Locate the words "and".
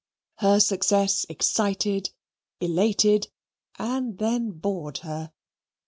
3.77-4.17